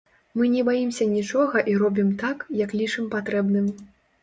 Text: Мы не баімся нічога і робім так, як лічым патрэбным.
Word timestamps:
Мы 0.39 0.47
не 0.53 0.63
баімся 0.69 1.07
нічога 1.17 1.57
і 1.75 1.77
робім 1.83 2.09
так, 2.23 2.43
як 2.65 2.75
лічым 2.83 3.13
патрэбным. 3.15 3.73